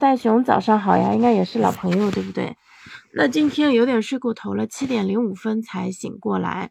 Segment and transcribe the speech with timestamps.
[0.00, 2.56] 大熊早上好呀，应该也是老朋友，对不对？
[3.12, 6.70] 那今天有点睡过头了，七点零五分才醒过来。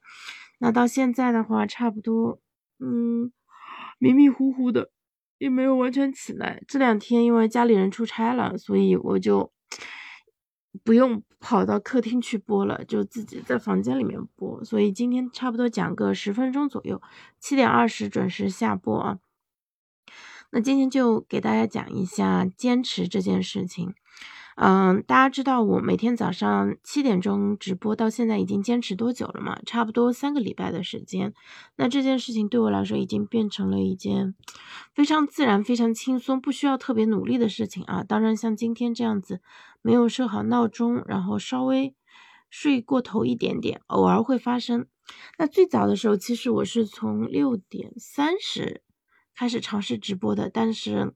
[0.58, 2.40] 那到现在的话，差不多，
[2.80, 3.32] 嗯，
[4.00, 4.90] 迷迷糊糊的，
[5.38, 6.64] 也没有完全起来。
[6.68, 9.52] 这两天因为家里人出差了，所以我就
[10.84, 14.64] 不用跑到客厅去播了，就自己在房间里面播。
[14.64, 17.00] 所以今天差不多讲个十分钟左右，
[17.40, 19.20] 七点二十准时下播啊。
[20.52, 23.94] 那今天就给大家讲一下坚持这件事情。
[24.62, 29.58] 嗯，大家知道我每天早上七点钟直播到现在已经坚持多久了吗？
[29.66, 31.34] 差不多三个礼拜的时间。
[31.78, 34.36] 那这件事情对我来说已经变成了一件
[34.94, 38.04] 非常自然、非常轻松、不需要特别努力的事情啊。
[38.04, 39.40] 当然，像今天这样子
[39.82, 41.96] 没有设好闹钟，然后稍微
[42.50, 44.88] 睡过头一点点，偶尔会发生。
[45.38, 48.82] 那最早的时候，其实我是从六点三十。
[49.40, 51.14] 开始尝试直播的，但是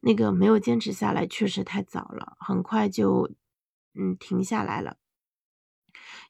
[0.00, 3.30] 那个没有坚持下来，确实太早了，很快就
[3.92, 4.96] 嗯停下来了。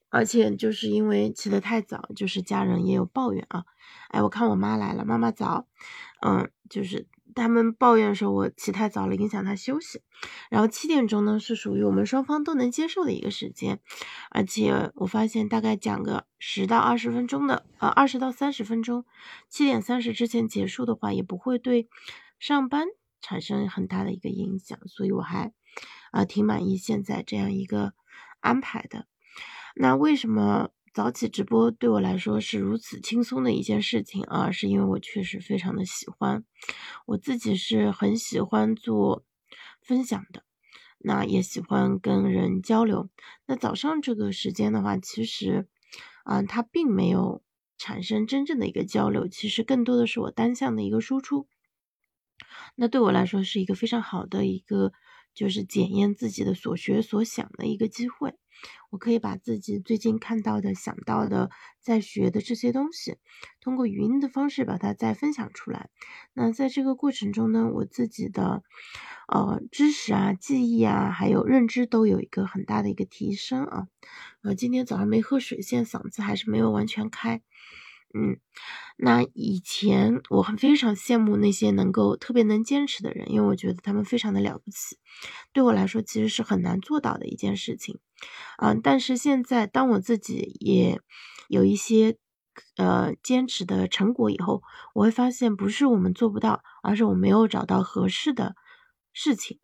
[0.08, 3.64] 而且就是因为起得太早，就是家人也有抱怨啊。
[4.08, 5.68] 哎，我看我妈来了，妈妈早，
[6.20, 7.06] 嗯，就是。
[7.36, 10.02] 他们抱怨说我起太早了，影响他休息。
[10.50, 13.78] 然后七点钟呢是属于我们双方都能接受的一个时间，
[14.30, 19.04] 而且我发现大概讲个十到二十分钟的，呃，二十到三十分钟，
[19.48, 21.88] 七点三十之前结束的话，也不会对
[22.40, 22.86] 上班
[23.20, 25.52] 产生很大的一个影响，所以我还
[26.10, 27.92] 啊挺满意现在这样一个
[28.40, 29.06] 安排的。
[29.76, 30.70] 那为什么？
[30.96, 36.42] 早起直播对我来说是如此轻松的一件事情啊，是因为我确实非常的喜欢，
[37.04, 39.22] 我自己是很喜欢做
[39.82, 40.42] 分享的，
[40.96, 43.10] 那也喜欢跟人交流。
[43.44, 45.68] 那早上这个时间的话，其实，
[46.24, 47.42] 啊，它并没有
[47.76, 51.46] 产生真正的一个交流，其实更多的是我单向的一个输出。
[52.74, 54.94] 那对我来说是一个非常好的一个，
[55.36, 58.34] 就是检验自己的所学所想的一个机会。
[58.90, 61.50] 我可以把自己最近看到的、想到的、
[61.82, 63.18] 在学的这些东西，
[63.60, 65.90] 通过语音的方式把它再分享出来。
[66.32, 68.62] 那在这个过程中呢，我自己的
[69.28, 73.88] 呃知识啊、记忆啊，还有认知都有一个很大的一个提升啊。
[74.42, 77.42] 呃，今天早上没喝水，现在嗓子还是没有完全开。
[78.18, 78.38] 嗯，
[78.96, 84.96] 那以前我很非常羡慕那些能够特别能坚持的人，因为我觉得他们非常的了不起。
[85.52, 87.98] 对我来说，其实是很难做到的一件事情。
[88.56, 90.98] 嗯，但是现在当我自己也
[91.48, 92.16] 有一些
[92.76, 94.62] 呃坚持的成果以后，
[94.94, 98.56] 我会发现不是我们做不到，而是我没有找到合适的
[99.12, 99.58] 事情。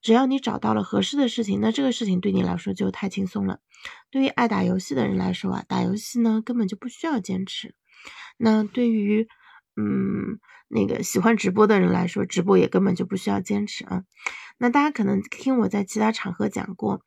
[0.00, 3.60] 只要你找到了合适的事情，那这个事情对你来说就太轻松了。
[4.10, 7.74] 对于爱打游戏的人来说啊，打游戏呢根本就不需要坚持。
[8.36, 9.28] 那对于，
[9.76, 10.38] 嗯，
[10.68, 14.02] 那个喜欢直播的人来说，直播也根本就不需要坚持啊。
[14.58, 17.00] 那大家可能听我在其他场合讲过，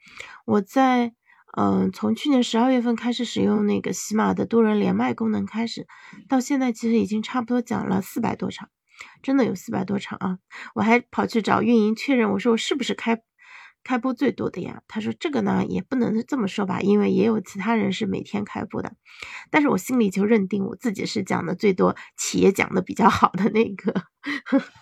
[0.46, 1.14] 我在，
[1.56, 5.88] 嗯，从去年十二月份开始使用那个喜马的多人连麦功能开始，
[6.28, 8.70] 到现在其实已经差不多讲了四百多场，
[9.22, 10.40] 真的有四百多场啊。
[10.76, 13.22] 我还跑去找运营确认，我说我是不是开。
[13.84, 18.94] 开播最多的呀，他说这个呢也不能这么说吧，因为也有其他人是每天开播的，
[19.52, 23.94] 但是我心里就认定我自己是讲的最多，企业讲的比较好的那个。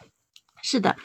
[0.64, 0.96] 是的，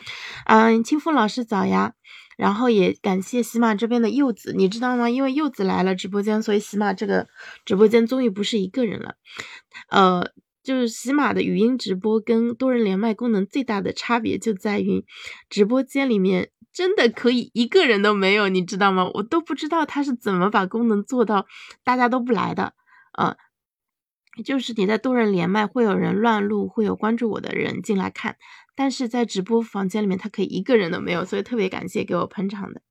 [0.45, 1.95] 嗯，清风老师早呀，
[2.37, 5.09] 然后也感谢喜马这边的柚子，你知道吗？
[5.09, 7.27] 因为柚子来了直播间，所以喜马这个
[7.65, 9.15] 直播间终于不是一个人了。
[9.89, 10.31] 呃，
[10.63, 15.07] 就是喜马的语音直播跟多人连麦功能最大的差别就在于
[15.49, 16.51] 直播间里面。
[16.77, 19.11] 真的可以一个人都没有，你知道吗？
[19.15, 21.47] 我都不知道他是怎么把功能做到
[21.83, 22.75] 大家都不来的，
[23.19, 23.35] 嗯，
[24.45, 28.37] 就是你在多人连麦会有人乱录，会有关注我的人进来看，
[28.75, 32.83] 但是在直播房间里面他可以一个人都没有，所以特别感谢给我捧场的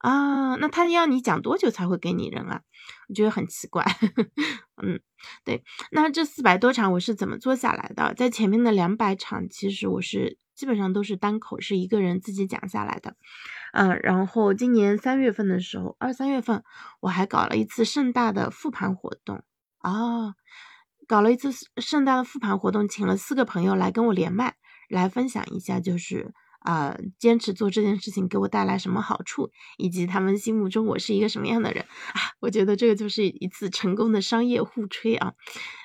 [0.00, 0.56] 啊。
[0.56, 2.60] 那他要你讲多久才会给你人啊？
[3.08, 3.82] 我觉得很奇怪，
[4.82, 5.00] 嗯，
[5.42, 5.64] 对。
[5.90, 8.12] 那这四百多场我是怎么做下来的？
[8.12, 10.36] 在前面的两百场，其实我是。
[10.54, 13.16] 基本上都是单口，是一个人自己讲下来的，
[13.72, 16.62] 嗯，然后今年三月份的时候，二三月份
[17.00, 19.42] 我还搞了一次盛大的复盘活动。
[19.78, 20.36] 啊，
[21.08, 24.54] 搞了一次盛大的复盘活动，请了四个朋友来跟我连麦，
[24.88, 31.84] 来分享一下，就是啊，坚持做这件事情给我带来什么好处，以及他们心目中我是一个什么样的人。
[32.12, 35.32] 啊，我觉得这个就是一次成功的商业互吹啊，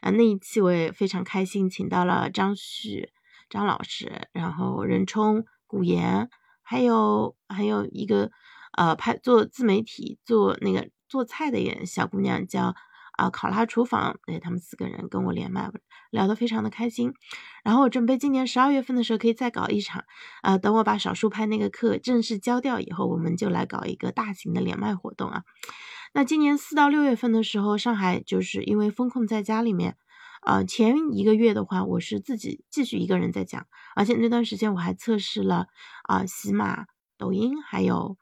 [0.01, 3.09] 啊，那一期我也非常开心，请到了张旭。
[3.49, 6.29] 张老师，然后任冲、古言，
[6.61, 8.31] 还有还有一个
[8.73, 12.75] 呃拍做自媒体做那个做菜的一个小姑娘叫
[13.17, 15.71] 啊考拉厨房，对他们四个人跟我连麦，
[16.11, 17.13] 聊得非常的开心。
[17.63, 20.03] 然后我准备今年十二月份的时候可以再搞一场，
[20.41, 25.44] 啊，等我把少数派那个课正式交掉以后，我们就来搞一个大型的连麦活动啊。
[26.13, 29.97] 那今年四到六月份的时候，上海就是因为封控在家里面，
[30.47, 33.67] 呃，前一个月的话，我是自己继续一个人在讲，
[33.97, 35.67] 而且那段时间我还测试了
[36.03, 36.85] 啊，喜马、
[37.17, 38.15] 抖音还有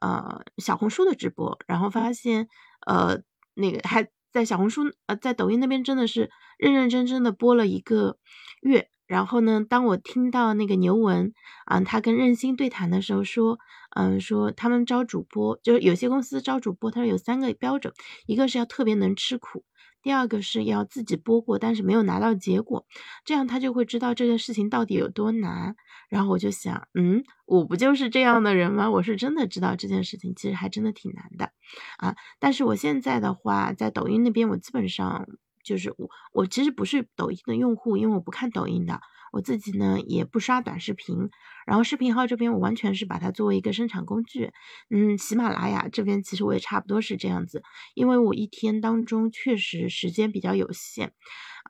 [0.00, 2.48] 呃小红书的直播，然后发现
[2.86, 3.20] 呃
[3.52, 8.16] 那个还在小红书呃在抖音那边真的是认认真真的播了一个
[8.62, 8.88] 月。
[9.06, 11.34] 然后呢，当我听到那个牛文
[11.66, 13.58] 啊，他跟任心对谈的时候说，
[13.94, 17.92] 嗯，说他们招主播，就是有些公司招主播，他说有三个标准，
[18.24, 19.64] 一个是要特别能吃苦，
[20.02, 22.86] 第二个是要自己播过，但是没有拿到结果，
[23.24, 25.76] 这样他就会知道这件事情到底有多难。
[26.08, 28.90] 然后我就想，嗯，我不就是这样的人吗？
[28.90, 31.52] 我是真的知道这件事情其实还真的挺难的
[31.98, 32.16] 啊。
[32.38, 35.26] 但是我现在的话，在抖音那边，我基本上。
[35.64, 39.02] 就是我，我其实不是抖音的用户，因为我不看抖音的。
[39.32, 41.30] 我自己呢也不刷短视频，
[41.66, 44.52] 然后视频号这边我完全是把它作为一个生产工具。
[44.90, 47.62] 嗯，喜马拉雅这边其实我也差不多是这样子，
[47.94, 51.12] 因为我一天当中确实时间比较有限，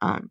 [0.04, 0.30] 嗯。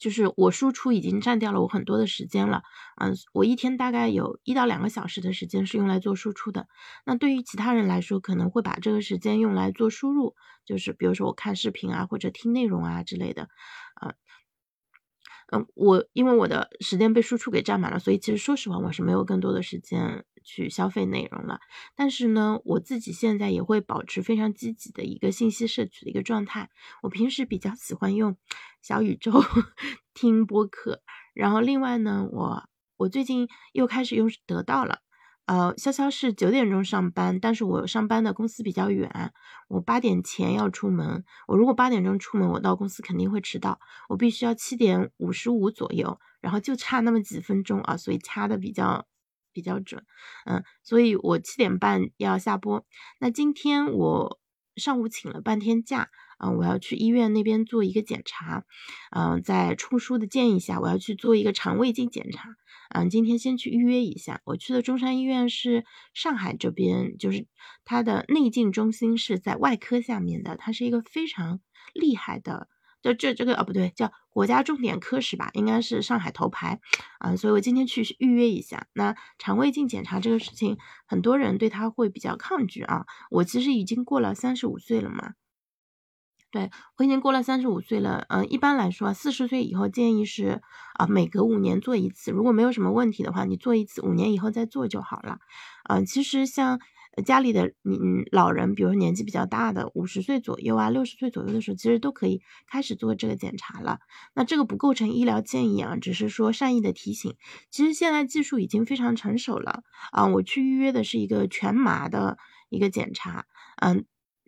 [0.00, 2.62] 就是我输出已经占掉了我很多的时间了，
[3.00, 6.68] 嗯，我一天大概有一到两个小时的时间是用来做输出的。
[7.04, 13.48] 那对于其他人来说，可能会把这个时间用来做输入，就是比如说我看视频啊，或者听内容啊之类的，
[13.96, 14.10] 啊。
[14.10, 14.14] 嗯，
[15.50, 21.60] 嗯我因为我的时间被输出给占满了，所以其实说实话，我是没有更多的时间去消费内容了。
[21.96, 26.68] 但是呢，我自己现在也会保持非常积极的一个信息摄取的一个状态。
[27.02, 28.36] 我平时比较喜欢用
[28.82, 29.42] 小宇宙
[30.12, 31.02] 听播客，
[31.34, 32.68] 然后另外呢，我
[32.98, 35.00] 我最近又开始用得到了。
[35.48, 39.32] 呃，潇潇是九点钟上班，但是我上班的公司比较远，
[39.68, 41.24] 我八点前要出门。
[41.46, 43.80] 我如果八点钟出门，我到公司肯定会迟到，
[44.10, 49.06] 我必须要七点五十五左右，然后就差那么几分钟啊，所以掐的比较
[49.54, 50.04] 比较准，
[50.44, 52.84] 嗯，所以我七点半要下播。
[53.18, 54.38] 那今天我
[54.76, 56.10] 上午请了半天假。
[56.38, 58.64] 嗯，我要去医院那边做一个检查，
[59.10, 62.54] 嗯，在出书的建议下，我要去做一个肠胃镜检查，
[62.90, 64.40] 嗯，今天先去预约一下。
[64.44, 67.46] 我去的中山医院是上海这边，就是
[67.84, 71.60] 它的内镜中心是在外科下面的，它是一个非常
[71.92, 72.68] 厉害的，
[73.02, 76.78] 就这这个哦不对，叫国家重点科室吧，应该是上海头牌，
[77.18, 78.86] 啊，所以我今天去预约一下。
[78.92, 85.34] 那肠胃镜检查这个事情，很多人对他会比较抗拒啊，我其实已经过了三十五岁了嘛。
[86.50, 90.62] 对我已经过了三十五岁了，嗯，一般来说，四十岁以后建议是
[90.94, 95.40] 啊，每隔五年做一次，如果没有什么问题的话，你做一次，五年以后再做就好了。
[95.90, 96.80] 嗯，其实像
[97.26, 103.98] 家里的嗯老人，比如说年纪比较大的，五十岁左右啊，六十岁左右的时候，其实都可以开始做这个检查了。
[104.34, 107.36] 那这个不构成医疗建议啊，只是说善意的提醒。
[107.70, 112.38] 其实现在技术已经非常成熟了啊，我去预约的是一个全麻的
[112.70, 113.44] 一个检查，
[113.82, 114.06] 嗯。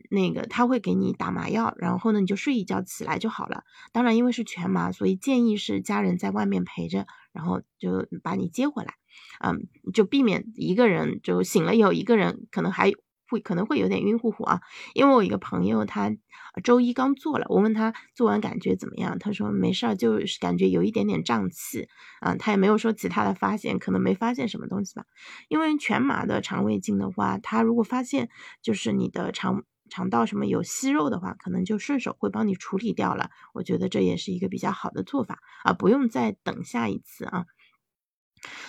[0.09, 3.65] 那个他会给你打麻药，然后呢你就睡一觉起来就好了。
[3.93, 8.95] 当然，因为是全麻，所以建议是家人在外面陪着，然后就把你接回来，
[9.41, 12.93] 嗯，就避免一个人就醒了以后一个人可能还
[13.29, 14.61] 会可能会有点晕乎乎啊。
[14.95, 16.17] 因为我一个朋友他
[16.65, 21.89] 周一刚做了，我问他做完感觉怎么样，他说没事儿，就是感觉有一点点胀气，
[22.21, 25.05] 啊，他也没有说其他的发现，可能没发现什么东西吧。
[25.49, 28.29] 因为全麻的肠胃镜的话，他如果发现
[28.63, 29.65] 就是你的肠。
[29.91, 33.29] 肠道什么有息肉的话，可能就顺手会帮你处理掉了。
[33.53, 37.45] 我觉得这也是一个比较好的做法啊，不用再等下一次啊。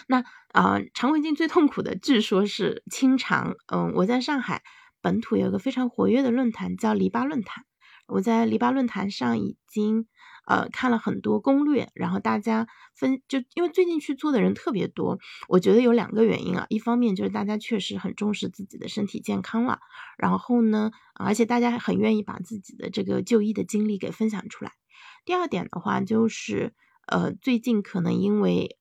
[0.08, 3.56] 那啊，肠胃镜最痛苦的据说是清肠。
[3.68, 4.64] 嗯，我在上海
[5.00, 7.64] 本土有一个非常活跃的论坛叫篱笆论坛，
[8.08, 10.08] 我在篱笆论坛上已经。
[10.52, 15.18] 呃，看了很多攻略，然后大家分就因为最近去做的人特别多，
[15.48, 19.80] 我觉得有两个原因啊，一方面就是大家确实很重视自己的身体健康了，
[20.18, 24.74] 然后呢，而且大家很愿意把自己的这个就医的经历给分享出来。
[25.24, 26.74] 第二点的话，就是
[27.08, 28.78] 呃，最近可能因为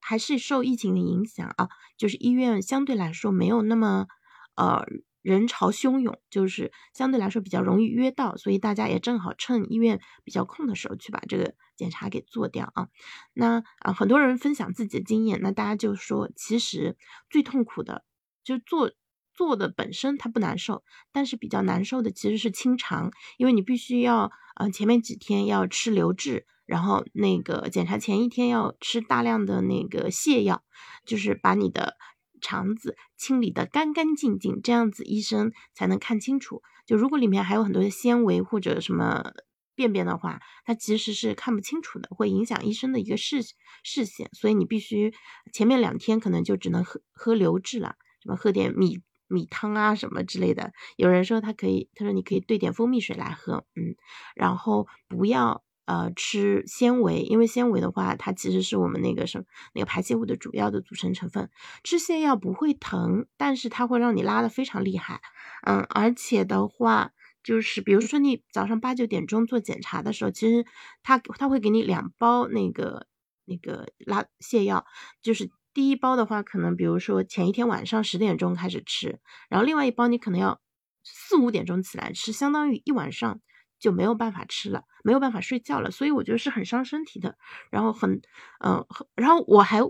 [0.00, 4.08] 还是受疫情的影响啊，就是医院相对来说没有那么
[4.56, 4.84] 呃。
[5.22, 12.88] 人潮汹涌，就是相对来说比较容易约到，所以大家也正好趁医院比较空的时候去把这个检查给做掉啊。
[13.32, 16.96] 那啊，很多人分享自己的经验，那大家就说，其实
[17.30, 18.04] 最痛苦的
[18.42, 18.90] 就做
[19.32, 30.64] 做的本身它不难受，但是比较难受的其实是清肠，因为你必须要呃前面几天要吃流质，然后那个检查前一天要吃大量的那个泻药，
[31.06, 31.96] 就是把你的。
[32.42, 36.62] 肠子清理的干干净净，这样子医生才能看清楚。
[36.84, 39.32] 就如果里面还有很多的纤维或者什么
[39.74, 43.40] 便便的话，它其实是看不清楚的，会影响医生的一个视
[43.82, 44.28] 视线。
[44.34, 45.14] 所以你必须
[45.52, 50.72] 前面两天可能就只能喝喝流质了，什么喝点米米汤啊什么之类的。
[50.96, 53.96] 有人说他可以，他说你可以兑点蜂蜜水来喝，嗯，
[54.34, 55.64] 然后不要。
[55.84, 61.50] 呃，吃纤维，因为纤维的话，它其实是我们那个什那个排泄物的主要的组成成分。
[61.82, 65.20] 吃泻药不会疼，但是它会让你拉的非常厉害。
[65.66, 67.10] 嗯，而且的话，
[67.42, 70.64] 就是比如说你早上八九点钟做检查的时候，其实
[71.02, 73.08] 他他会给你两包那个
[73.44, 74.86] 那个拉泻药，
[75.20, 80.60] 就是第一包的话，可能比如说前一天晚上十点钟开始吃，然后另外一包你可能要
[81.02, 83.40] 四五点钟起来吃，相当于一晚上。
[83.82, 87.36] 就没有办法吃了，没有办法睡觉了，所以我觉得是很伤身体的。
[87.68, 88.22] 然后很，
[88.64, 88.86] 嗯，
[89.16, 89.80] 然后我还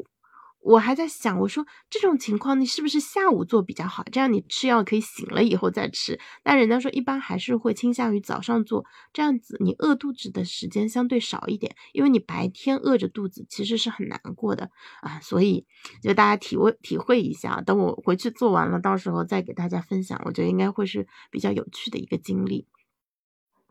[0.61, 4.03] 我还在想，我说这种情况你是不是下午做比较好？
[4.11, 6.19] 这样你吃药可以醒了以后再吃。
[6.43, 14.71] 但人家说一般还是会倾向于早上做，这样子你饿肚子的时间相对少一点，因为你白天饿着肚子其实是很难过的
[15.03, 15.21] 啊。
[15.21, 15.67] 所以
[16.01, 22.67] 就大家体会体会一下，等我回去做完了，到时候再给大家分享，我觉得应该会是比较有趣的一个经历。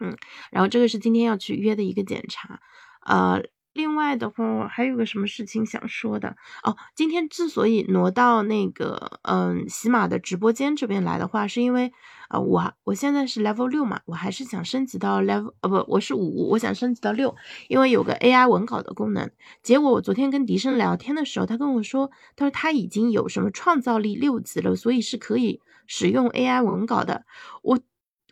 [0.01, 0.17] 嗯，
[0.51, 2.59] 然后这个是今天要去约的一个检查，
[3.05, 3.43] 呃，
[3.73, 11.93] 另外的话还有个什么事情想说的哦，今天之所以挪到那个嗯喜马的直播间这边来的话，是因为
[12.29, 17.35] 呃我我现在是 level 六嘛，我还是想升级到 level 呃不我是五，我想升级到六，
[17.69, 19.29] 因为有个 AI 文稿的功能。
[19.63, 27.23] 结果我昨天跟迪生聊天的时候，他跟我说，他说他已经有什么创造力六级了，所以是可以使用 AI 文稿的。
[27.61, 27.79] 我。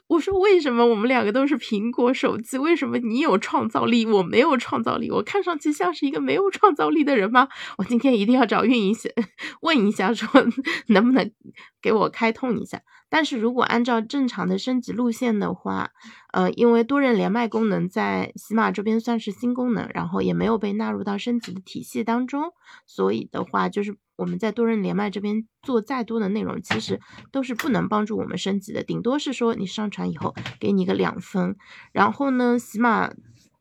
[0.09, 2.57] 我说为什么我们两个都是苹果手机？
[2.57, 5.11] 为什么你有创造力，我没有创造力？
[5.11, 7.47] 我看上去像是一个没有创造力的人吗？
[7.77, 9.13] 我今天一定要找运营先
[9.61, 10.27] 问一下，说
[10.89, 11.31] 能不能
[11.79, 12.81] 给我开通一下。
[13.07, 15.91] 但是如果按照正常的升级路线的话，
[16.33, 22.51] 呃，因为多人连麦功能在喜马这边算是新功能，然后也没有被纳入到升级的体系当中，
[22.87, 23.95] 所以的话就是。
[24.19, 26.99] 我们在多人连麦这边做再多的内容，其实
[27.31, 31.55] 都是不能帮助我们升级的，顶多是说你上传以后给你个两分。
[31.93, 33.13] 然后呢，喜马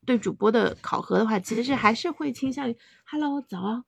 [0.05, 3.85] 对主播的考核的话，其实是还是会倾向于 “hello 早”，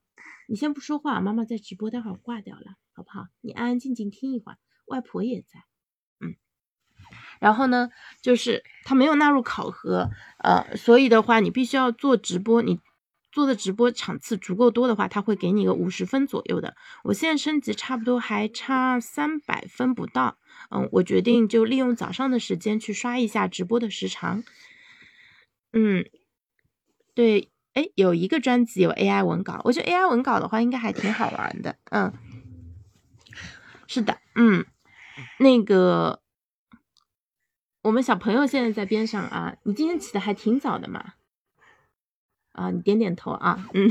[0.48, 3.26] 你先不说话，妈妈在直播，待会儿挂掉了，好不好？
[3.40, 5.64] 你安安静静听一会儿，外婆也在，
[6.20, 6.36] 嗯。
[7.40, 7.90] 然后呢，
[8.22, 10.08] 就是他没有纳入考核，
[10.38, 12.78] 呃，所以的话，你必须要做直播，你。
[13.32, 16.76] 做的直播场次足够多的话，他会给你个五十分左右的。
[17.04, 20.38] 我现在升级差不多还差三百分不到，
[20.70, 24.42] 嗯，我决定就利用早上的时间去刷一下直播的时长。
[25.72, 26.04] 嗯，
[27.14, 31.76] 对，哎，有一个专辑有 AI 文稿，我觉得 AI 文稿的话应该还挺好玩的。
[31.90, 32.12] 嗯，
[33.86, 34.66] 是的，嗯，
[35.38, 36.20] 那个
[37.82, 41.14] 我们小朋友现在在边上啊，你今天起的还挺早的嘛。
[42.60, 43.90] 啊，你点点头啊，嗯，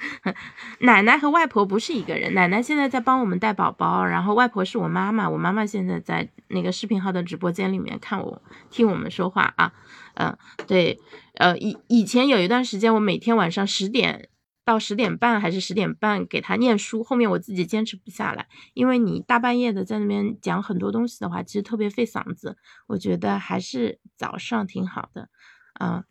[0.80, 9.74] 奶奶和外婆不是一个人，奶奶现在在帮我们带宝宝，然后外婆是我妈妈，我妈妈现在在那个视频号的直播间里面看我听我们说话啊，
[10.14, 10.34] 嗯，
[10.66, 10.98] 对，
[11.34, 14.30] 呃，以以前有一段时间，我每天晚上十点
[14.64, 22.56] 到十点半还是十点半给他念书，后面我自己坚持不下来，因为你大半夜的在那边讲很多东西的话，其实特别费嗓子，
[22.86, 25.28] 我觉得还是早上挺好的，
[25.74, 26.04] 啊。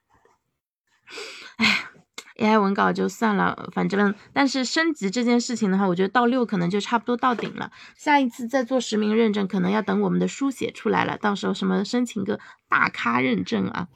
[1.58, 1.86] 哎
[2.38, 7.72] ，AI 文稿就算了，反正但是升级这件事情的话，我觉得到六可能就差不多到顶了。
[7.96, 13.88] 下一次再做实名认证，可能要等我们的书写出来了，到时候什么申请个大咖认证啊。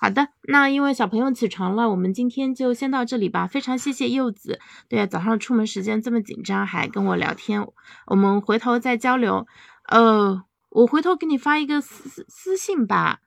[0.00, 3.48] 好的，那因为小朋友起床了，我们今天就先到这里吧。
[3.48, 7.66] 非常谢谢柚子，对啊，早上出门时间这么紧张还跟我聊天，
[8.06, 9.48] 我们回头再交流。
[9.88, 13.18] 呃，我回头给你发一个私私信吧。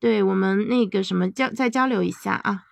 [0.00, 2.64] 对我们那个什么交再交流一下啊，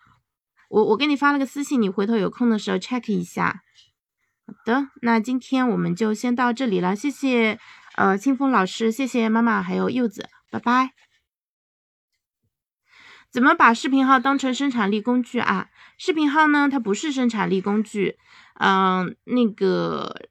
[0.69, 3.63] 我我给你发了个私信，你回头有空的时候 check 一下。
[4.47, 7.59] 好的，那今天我们就先到这里了，谢谢
[7.97, 10.91] 呃清风老师，谢谢妈妈还有柚子，拜拜。
[13.31, 15.69] 怎么把视频号当成生产力工具啊？
[15.99, 18.17] 视频号呢，它不是生产力工具，
[18.61, 20.29] 嗯，那个。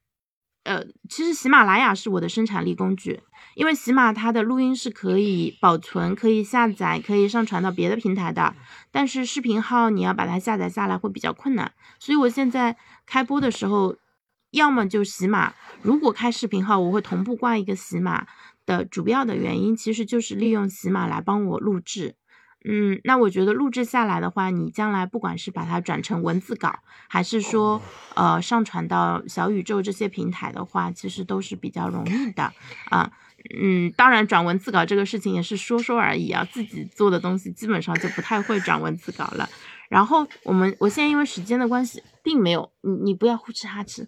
[0.65, 3.22] 呃，其实喜马拉雅是我的生产力工具，
[3.53, 8.55] 因为喜马它的录音是可以保存、可以下载、可以上传到别的平台的，
[8.91, 13.95] 但是视频号你要把它下载下来会比较困难，所以我现在开播的时候，
[14.50, 15.53] 要么就喜马，
[15.84, 18.25] 如果开视频号，我会同步挂一个喜马
[18.65, 22.15] 的主要的原因，其实就是利用喜马来帮我录制。
[22.67, 27.79] 嗯，那我觉得录制下来的话，你将来不管是把它转成文字稿，还是说
[28.15, 32.51] 呃上传到小宇宙这些平台的话，其实都是比较容易的
[32.89, 33.12] 啊。
[33.62, 39.48] 嗯，当然转文字稿这个事情也是说说而已啊，自己做的东西基本上就不太会转文字稿了。
[39.88, 44.07] 然后我们我现在因为时间的关系，并没有你你不要呼哧哈哧，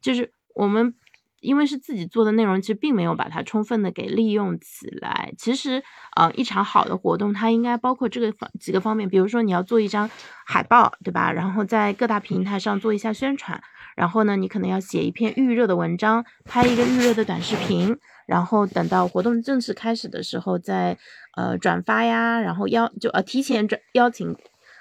[0.00, 0.94] 就是我们。
[1.40, 5.32] 因为是自己做的内容，其实并没有把它充分的给利用起来。
[5.36, 5.82] 其实，
[6.16, 10.10] 呃，一场好的活动，它应该包括这个方几个方面，比如说你要做一张
[10.44, 11.30] 海报，对吧？
[11.30, 13.60] 然后在各大平台上做一下宣传，
[13.94, 20.96] 然后呢，你可能要写一篇预热的文章，拍一个预热的短视频，然后等到活动正式开始的时候再
[21.36, 24.36] 呃转发呀，然后邀就呃提前转邀请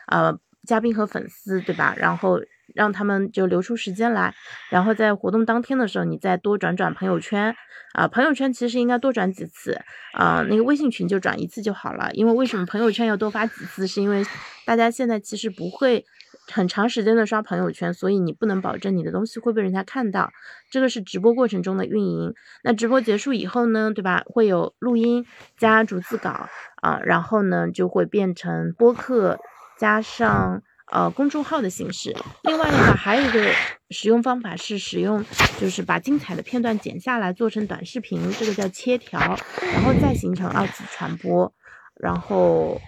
[0.07, 1.93] 呃嘉宾和粉丝，对吧？
[1.97, 2.41] 然后。
[2.73, 4.33] 让他们就留出时间来，
[4.71, 7.55] 然后在活动当天的时候，你再多转转朋友圈
[7.93, 8.07] 啊。
[8.07, 9.79] 朋友圈其实应该多转几次
[10.13, 12.09] 啊，那个微信群就转一次就好了。
[12.13, 13.85] 因为为什么朋友圈要多发几次？
[13.85, 14.25] 是因为
[14.65, 16.03] 大家现在其实不会
[16.51, 20.31] 很长时间的刷朋友圈，所以你不能保证你的东西会被人家看到。
[20.71, 22.33] 这个是直播过程中的运营。
[22.63, 24.23] 那直播结束以后呢，对吧？
[24.25, 25.23] 会有录音
[25.55, 26.49] 加逐字稿
[26.81, 29.37] 啊，然后呢就会变成播客
[29.77, 30.61] 加上。
[30.91, 32.15] 呃，公众号的形式。
[32.43, 33.51] 另外的话，还有一个
[33.89, 35.25] 使用方法是使用，
[35.59, 41.51] 就是把精彩的片段剪下来做成短视频，这个叫切条，然后再形成二次传播。
[41.95, 42.79] 然后，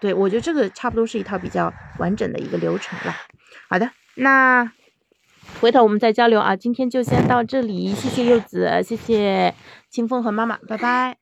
[0.00, 3.14] 对我觉得这个差不多是一套比较完整的一个流程了。
[3.70, 4.72] 好的，那
[5.60, 6.56] 回头我们再交流啊。
[6.56, 9.54] 今天就先到这里，谢谢柚子，谢谢
[9.88, 11.18] 清风和妈妈，拜拜。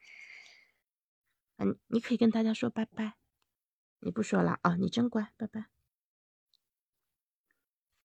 [1.59, 3.22] 嗯，你可以跟大家说拜拜。
[4.04, 4.75] 你不说了啊？
[4.75, 5.66] 你真乖，拜拜。